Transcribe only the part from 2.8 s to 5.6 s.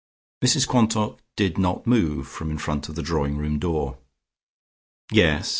of the drawing room door. "Yes?"